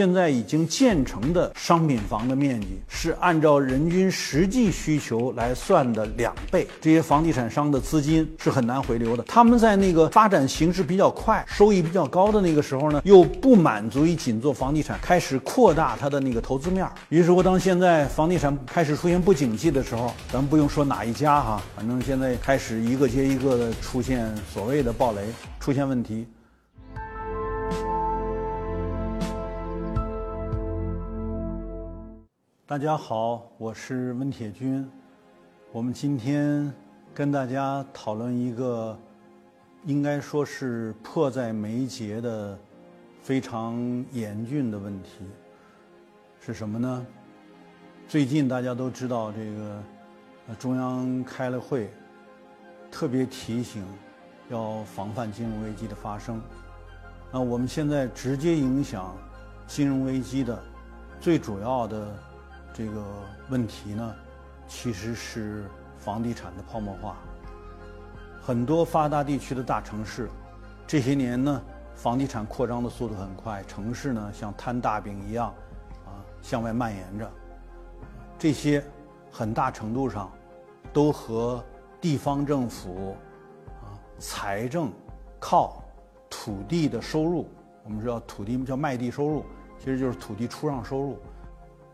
[0.00, 6.66] 现在已经建成的商品房的面积是按照人均实际需求来算的两倍。
[6.80, 9.22] 这些房地产商的资金是很难回流的。
[9.24, 16.88] 他们在那个发展形势比较快、收益比较高的那个时候呢，又不满足于仅做房地产，开始扩大它的那个投资面。
[17.10, 25.20] 于是乎，当现在房地产开始出现不景气的时候，咱们不用说哪一家哈，反正现在开始一个接一个的出现所谓的暴雷，
[25.60, 26.26] 出现问题。
[32.70, 34.88] 大家好，我是温铁军。
[35.72, 36.72] 我们今天
[37.12, 38.96] 跟大家讨论一个，
[39.86, 42.56] 应该说是迫在眉睫的
[43.20, 43.76] 非常
[44.12, 45.24] 严峻的问题，
[46.38, 47.04] 是什么呢？
[48.06, 49.82] 最近大家都知道，这个
[50.56, 51.90] 中央开了会，
[52.88, 53.84] 特别提醒
[54.48, 56.40] 要防范金融危机的发生。
[57.32, 59.12] 那我们现在直接影响
[59.66, 60.62] 金融危机的
[61.18, 62.29] 最主要的。
[62.72, 63.04] 这个
[63.48, 64.14] 问题呢，
[64.66, 65.64] 其实是
[65.98, 67.16] 房地产的泡沫化。
[68.40, 70.30] 很多发达地区的大城市，
[70.86, 71.62] 这些年呢，
[71.94, 75.48] 房地产扩张的速度很快，城市呢像摊大饼一样，
[76.06, 77.30] 啊，向外蔓延着。
[78.38, 78.82] 这些
[79.30, 80.30] 很大程度上
[80.92, 81.62] 都和
[82.00, 83.14] 地方政府
[83.82, 84.90] 啊财政
[85.38, 85.84] 靠
[86.30, 87.46] 土地的收入，
[87.84, 89.44] 我们知道土地叫卖地收入，
[89.78, 91.18] 其实就是土地出让收入。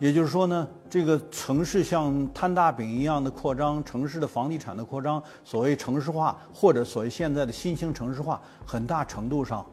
[0.00, 9.64] 也就是说呢，这个城市像摊大饼一样的扩张，城市的房地产的扩张，所谓城市化或者所谓现在的新兴城市化，很大程度上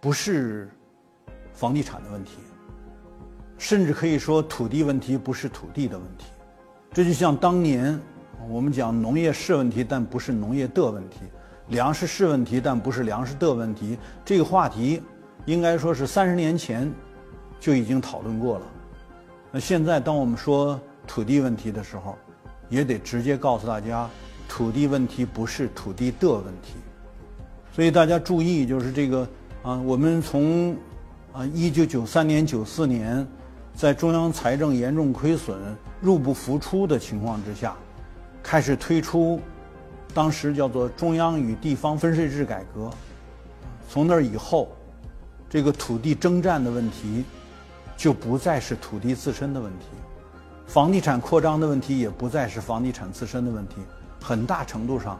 [0.00, 0.70] 不是
[1.52, 2.38] 房地产的问题，
[3.58, 6.24] 甚至可以说土地问题不是土地的问题。
[6.90, 8.00] 这就像当年
[8.48, 11.26] 我们讲农业是问题，但不是农业的问题；
[11.68, 13.98] 粮食是问题，但不是粮食的问题。
[14.24, 15.02] 这个话题
[15.44, 16.90] 应该说是三十年前
[17.60, 18.66] 就已经讨论过了。
[19.56, 22.18] 那现在，当我们说土地问题的时候，
[22.68, 24.10] 也得直接告诉大家，
[24.48, 26.74] 土地问题不是土地的问题。
[27.72, 29.20] 所以大家注意，就是这个
[29.62, 30.76] 啊，我们从
[31.32, 33.24] 啊一九九三年、九四年，
[33.76, 35.56] 在中央财政严重亏损、
[36.00, 37.76] 入不敷出的情况之下，
[38.42, 39.40] 开始推出
[40.12, 42.90] 当时叫做中央与地方分税制改革。
[43.88, 44.72] 从那以后，
[45.48, 47.24] 这个土地征占的问题。
[47.96, 49.86] 就不再是土地自身的问题，
[50.66, 53.76] 房地产扩张的问题也不再是房地产自身的问题，
[54.20, 55.18] 很大程度上，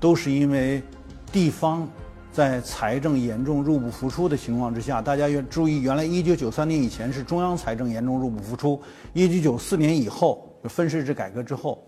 [0.00, 0.82] 都是因为
[1.30, 1.88] 地方
[2.32, 5.00] 在财政严重入不敷出的情况之下。
[5.00, 11.82] 大家要注意，原来一九九三年以前是中央财政严重入不敷出，一九九四年以后分税制改革之后，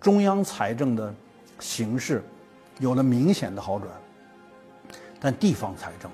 [0.00, 1.14] 中央财政的
[1.60, 2.22] 形势
[2.78, 3.90] 有了明显的好转，
[5.20, 6.10] 但地方财政。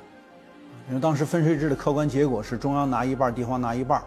[0.88, 4.02] 因为当时分税制的客观结果是中央拿一半，地方拿一半。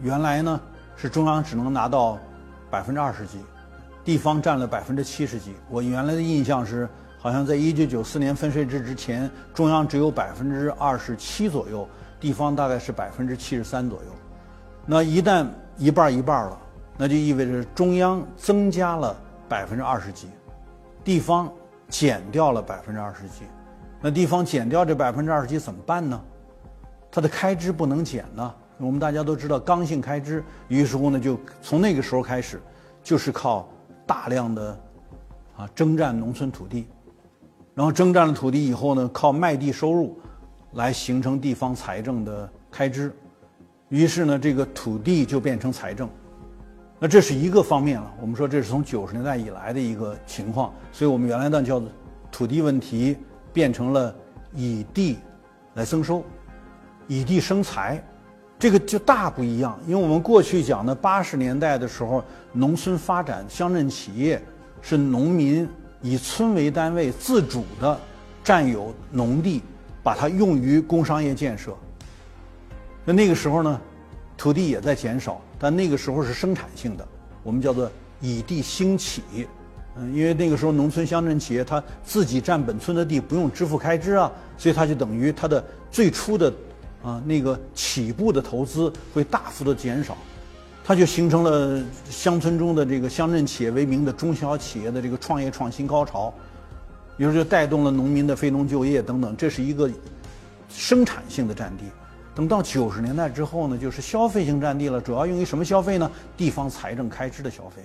[0.00, 0.60] 原来呢
[0.96, 2.18] 是中央只能拿到
[2.70, 3.38] 百分之二十几，
[4.04, 5.54] 地方占了百分之七十几。
[5.68, 6.88] 我原来的印象是，
[7.18, 11.88] 好像在一九九四年分税制之前，中央只有百分之二十七左右，
[12.18, 14.10] 地方大概是百分之七十三左右。
[14.84, 16.58] 那一旦一半一半了，
[16.96, 19.14] 那就意味着中央增加了
[19.48, 20.28] 百分之二十几，
[21.04, 21.52] 地方
[21.88, 23.44] 减掉了百分之二十几。
[24.06, 26.22] 那地方减掉这百分之二十几怎么办呢？
[27.10, 28.54] 它的开支不能减呢。
[28.78, 32.62] 我们大家都知道刚性开支，于是乎呢，就从那个时候开始，
[33.02, 33.68] 就是靠
[34.06, 34.80] 大量的
[35.56, 36.86] 啊征占农村土地，
[37.74, 40.16] 然后征占了土地以后呢，靠卖地收入
[40.74, 43.12] 来形成地方财政的开支，
[43.88, 46.08] 于是呢，这个土地就变成财政。
[47.00, 48.08] 那这是一个方面了。
[48.20, 51.82] 我们说这是从九十年代以来的一个情况，所以我们原来呢叫
[52.30, 53.16] 土地问题。
[53.56, 54.14] 变成了
[54.54, 55.16] 以地
[55.76, 56.22] 来增收，
[57.06, 58.04] 以地生财，
[58.58, 59.80] 这个就大不一样。
[59.86, 62.22] 因为我们过去讲的八十年代的时候，
[62.52, 64.42] 农村发展、乡镇企业
[64.82, 65.66] 是农民
[66.02, 67.98] 以村为单位自主的
[68.44, 69.62] 占有农地，
[70.02, 71.74] 把它用于工商业建设。
[73.06, 73.80] 那那个时候呢，
[74.36, 77.08] 土地也在减少，但那个时候是生产性的，
[77.42, 79.22] 我们叫做以地兴起。
[79.98, 86.52] 嗯，因为那个时候农村乡镇企业他自己占本村的地，不用支付开支啊，所以他就等于他的最初的
[87.02, 90.16] 啊那个起步的投资会大幅的减少，
[90.84, 96.32] 它就形成了乡村中的这个乡镇企业为名的中小企业的这个创业创新高潮，
[97.16, 99.90] 于是就带动了农民的非农就业等等，这是一个
[100.68, 101.84] 生产性的占地。
[102.34, 106.10] 等到九十年代之后呢，就是消费性占地了，主要用于什么消费呢？
[106.36, 107.82] 地方财政开支的消费。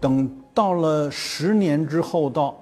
[0.00, 2.54] 等到了十年之后，到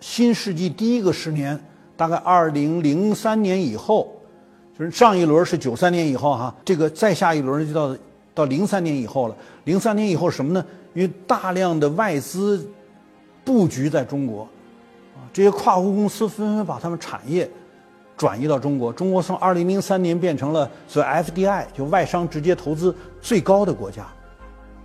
[0.00, 1.58] 新世纪第一个十年，
[1.96, 4.08] 大概二零零三年以后，
[4.78, 7.96] 就是上一轮是九三年以后哈，这个再下一轮就到
[8.34, 9.36] 到零三年以后了。
[9.64, 10.64] 零三年以后什么呢？
[10.94, 12.68] 因为大量的外资
[13.44, 14.42] 布局在中国，
[15.14, 17.48] 啊，这些跨国公司纷纷把他们产业
[18.16, 18.92] 转移到中国。
[18.92, 24.06] 中国从二零零三年变成了所谓 FDI，就外商直接投资最高的国家，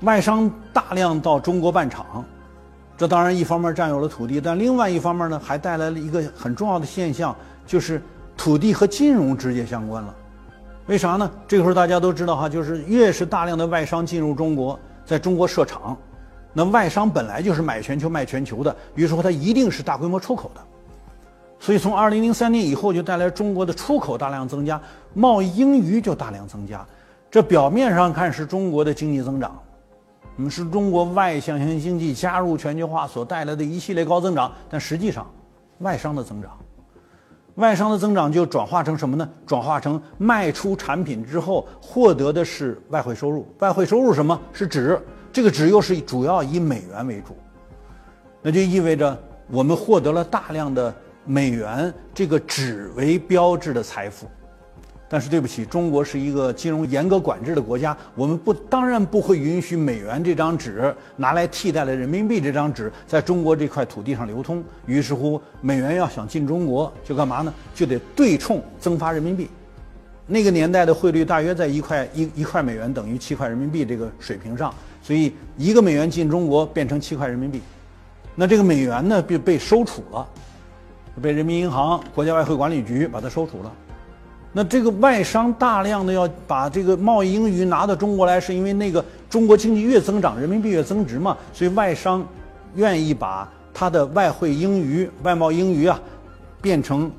[0.03, 2.23] 外商大量到中国办厂。
[2.95, 7.35] 这当然一方面占有了土地，但另外一方面呢，还带来了一个很重要的现象，
[7.65, 8.01] 就是
[8.38, 10.13] 土地和金融直接相关了。
[10.85, 11.29] 为啥呢？
[11.47, 15.97] 这个时候大家都知道哈，就是越是大量的外商进入中国，在中国设厂，
[16.53, 20.61] 那外商本来就是买全球卖全球的，于是乎它一定是大规模出口的。
[21.59, 24.79] 所以从二零零三年以后，就带来中国的出口大量增加，
[25.13, 26.85] 贸易盈余就大量增加。
[27.31, 29.57] 这表面上看是中国的经济增长。
[30.35, 35.30] 我们，是中国外向型经济加入全球化所带来的一系列高增长，但实际上，
[35.80, 36.57] 外商的增长，
[37.56, 39.30] 外商的增长就转化成什么呢？
[39.45, 43.47] 转化成卖出产品之后获得的是外汇收入。
[43.59, 45.00] 外汇收入什么是纸？
[45.31, 47.36] 这个纸又是主要以美元为主，
[48.41, 49.15] 那就意味着
[49.51, 50.94] 我们获得了大量的
[51.25, 54.27] 美元这个纸为标志的财富。
[55.13, 64.63] 但是对不起，中国是一个金融严格管制的国家，我们不当然不会允许美元这张纸拿来替代了人民币这张纸在中国这块土地上流通。
[64.88, 67.54] 于是乎，美元要想进中国，就干嘛呢？
[67.75, 69.48] 就得对冲增发人民币。
[70.25, 74.74] 那个年代的汇率大约在一块一一块美元等于七块人民币这个水平上，
[75.04, 77.62] 所以一个美元进中国变成七块人民币。
[78.33, 80.27] 那这个美元呢，被被收储了，
[81.21, 83.71] 被人民银行、国家外汇管理局把它收储了。
[84.55, 92.23] 那这个外商大量的要把这个贸易盈余拿到中国来，是因为那个中国经济越增长，人民币越增值嘛，所以外商
[92.75, 96.00] 愿意把它的外汇盈余、外贸盈余啊
[96.61, 97.11] 变成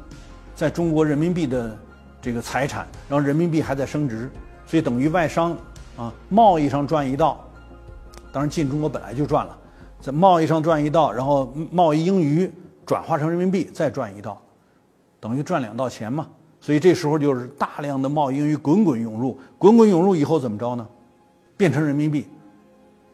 [0.54, 1.76] 在中国人民币的
[2.22, 4.31] 这个财产，然后人民币还在升值，
[4.64, 5.56] 所以等于外商
[5.96, 7.44] 啊贸易上赚一道，
[8.32, 9.58] 当然进中国本来就赚了，
[10.00, 12.48] 在贸易上赚一道，然后贸易盈余
[12.86, 14.40] 转化成人民币再赚一道，
[15.19, 16.28] 等于赚两道钱嘛。
[16.64, 20.88] 所以这时候就是大量的贸易盈余滚滚涌入，滚滚涌入以后怎么着呢？
[21.58, 22.26] 变成人民币，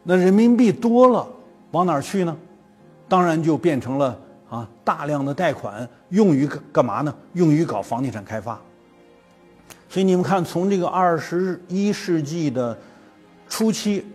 [0.03, 1.27] 那人民币多了，
[1.71, 2.33] 往哪儿去呢？
[3.09, 4.17] 当然就变成了
[4.49, 7.13] 啊大量的贷款，用于干嘛呢？
[7.33, 8.57] 用于搞房地产开发。
[9.89, 12.77] 所以你们看，从这个二十一世纪的
[13.49, 14.05] 初期，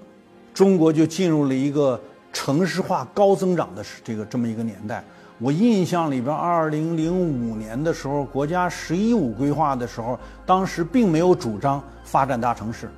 [0.54, 2.00] 中国就进入了一个
[2.32, 5.04] 城市化高增长的这个这么一个年代。
[5.38, 12.88] 我印象里边，二零零五年的时候，国家“十一五”规划的时候，当时并没有主张发展大城市。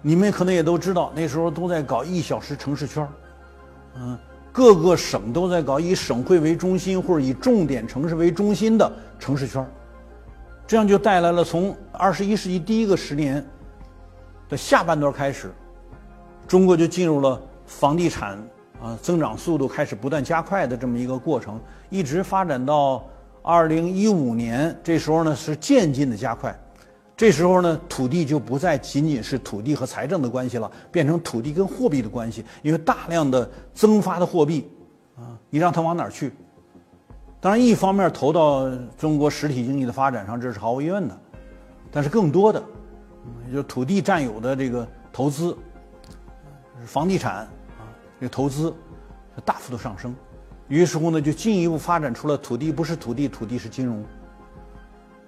[0.00, 3.06] 你们可能也都知道，那时候都在搞一小时城市圈
[3.96, 4.16] 嗯，
[4.50, 9.66] 各个省都在搞以省会为中心或者以重点城市为中心的城市圈
[10.66, 13.44] 这样就带来了从二十一世纪第一个十年
[14.48, 15.52] 的下半段开始，
[16.46, 18.38] 中国就进入了房地产。
[18.82, 21.60] 啊，增长速度开始不断加快的这么一个过程，
[21.90, 23.04] 一直发展到
[23.42, 26.56] 二零一五年，这时候呢是渐进的加快。
[27.16, 32.44] 这时候呢，土地就不再仅仅是土地和财政的关系了，变成土地跟货币的关系。
[32.62, 34.70] 因为大量的增发的货币，
[35.16, 36.32] 啊，你让它往哪儿去？
[37.40, 41.18] 当然，一方面投到中国实体经济的发展上，这是毫无疑问的。
[41.90, 42.62] 但是更多的，
[43.48, 45.56] 也就土地占有的这个投资，
[46.84, 47.48] 房地产。
[48.20, 48.74] 这个投资
[49.44, 50.12] 大幅度上升，
[50.66, 54.04] 于是乎呢，就进一步发展出了土地不是土地，土地是金融，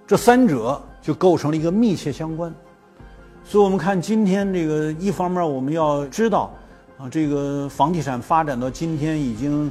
[0.06, 2.52] 这三者就构成了一个密切相关。
[3.44, 6.52] 所以，我们看今天这个，一方面我们要知道
[6.99, 9.70] 啊，这个房地产发展到今天已经，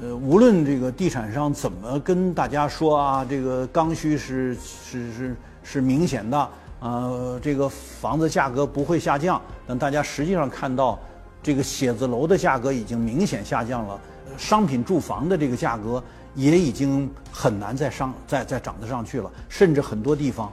[0.00, 6.38] 呃，无论这个地产商怎么跟大家说啊，这个刚需是是是是明显的
[6.78, 7.10] 啊，
[7.42, 10.96] 这个房子价格不会下降，但大家实际上看到。
[11.42, 14.00] 这个写字楼的价格已经明显下降了，
[14.36, 16.02] 商品住房的这个价格
[16.34, 20.52] 也已经很难再上再再涨得上去了，甚至很多地方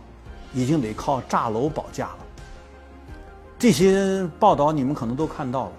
[0.54, 2.18] 已经得靠炸楼保价了。
[3.58, 5.72] 这些报道你们可能都看到了，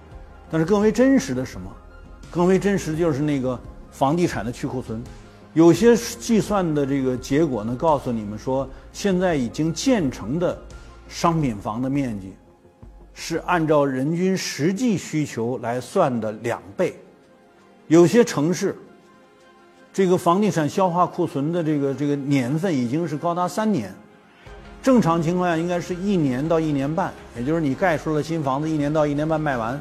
[0.51, 1.71] 但是更为真实的什么？
[2.31, 3.59] 更为真实的就是那个
[3.93, 5.01] 房地产的去库存，
[5.53, 10.59] 有些计算的这个结果呢，告诉你们说，现在已经建成的
[11.09, 12.33] 商品房的面积。
[13.15, 16.95] 是按照人均实际需求来算的两倍，
[17.87, 18.77] 有些城市，
[19.93, 23.95] 这个房地产消化库存的这个这个年份已经是高达三年，
[24.83, 29.81] 正常情况下应该是一年到一年半，也就是你盖出了新房子，一年到一年半卖完，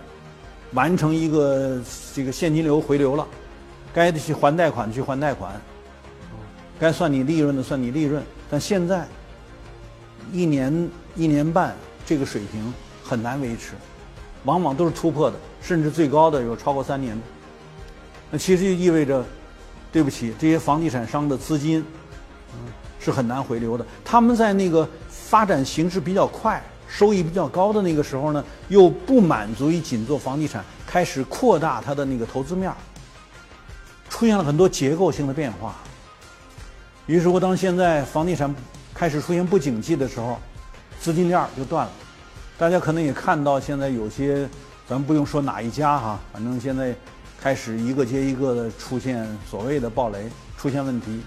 [0.73, 1.81] 完成一个
[2.13, 3.27] 这个现金流回流了，
[3.93, 5.59] 该去还贷款去还贷款，
[6.79, 9.07] 该算你利润的算你利润，但现在
[10.31, 11.75] 一年一年半
[12.05, 12.73] 这个水平
[13.03, 13.73] 很难维持，
[14.45, 17.21] 往往都是突破的，甚至最高的有超过三年的。
[18.31, 19.23] 那其实就意味着，
[19.91, 21.85] 对不起，这些房地产商的资金，
[22.99, 23.85] 是很难回流的。
[24.03, 32.75] 他们在那个发展形势比较快、收益比较高的那个时候呢，又不满足于仅做房地产，开始扩大它的那个投资面儿。
[34.09, 35.75] 出现了很多结构性的变化，
[37.07, 38.53] 于是乎，当现在房地产
[38.93, 40.39] 开始出现不景气的时候，
[40.99, 41.91] 资金链就断了。
[42.57, 44.47] 大家可能也看到，现在有些，
[44.87, 46.95] 咱不用说哪一家哈，反正现在
[47.39, 51.21] 开始一个接一个的出现所谓的暴雷，出现问题，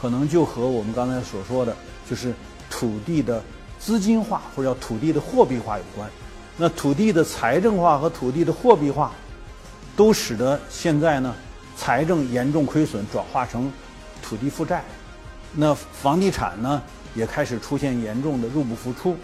[0.00, 1.76] 可能就和我们刚才所说的，
[2.08, 2.32] 就是
[2.70, 3.42] 土地的
[3.78, 6.08] 资金化或者叫土地的货币化有关。
[6.56, 9.12] 那土地的财政化和土地的货币化，
[9.96, 11.34] 都使得现在呢。
[11.80, 13.70] 财政严重亏损，转化成
[14.20, 14.82] 土地负债，
[15.54, 16.82] 那房地产呢
[17.14, 19.16] 也开始出现严重的入不敷出。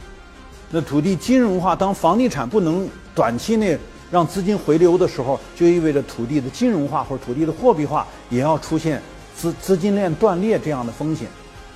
[0.77, 3.79] 那土地金融化，当房地产不能短期内
[4.11, 9.01] 让资金回流的时候，就意味着土地的金融化或者土地的货币化也要出现
[9.37, 11.29] 资资金链断裂这样的风险。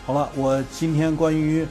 [0.05, 1.65] 好了，我今天关于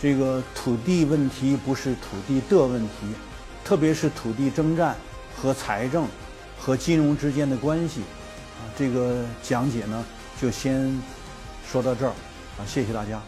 [0.00, 2.88] 这个土地问题不是土地的问题，
[3.62, 4.96] 特别是土地征战
[5.36, 6.06] 和财政
[6.58, 8.00] 和金融之间的关系。
[8.00, 10.02] 啊这个讲解呢，
[10.40, 10.90] 就先
[11.70, 12.14] 说到这儿，
[12.56, 13.20] 啊，谢谢大家。